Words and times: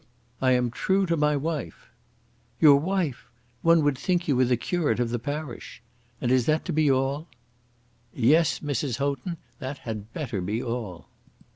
"I 0.41 0.53
am 0.53 0.71
true 0.71 1.05
to 1.05 1.15
my 1.15 1.37
wife." 1.37 1.85
"Your 2.59 2.77
wife! 2.77 3.27
One 3.61 3.83
would 3.83 3.99
think 3.99 4.27
you 4.27 4.35
were 4.35 4.45
the 4.45 4.57
curate 4.57 4.99
of 4.99 5.11
the 5.11 5.19
parish. 5.19 5.79
And 6.19 6.31
is 6.31 6.47
that 6.47 6.65
to 6.65 6.73
be 6.73 6.89
all?" 6.89 7.27
"Yes, 8.11 8.61
Mrs. 8.61 8.97
Houghton; 8.97 9.37
that 9.59 9.77
had 9.77 10.11
better 10.11 10.41
be 10.41 10.59
all." 10.63 11.07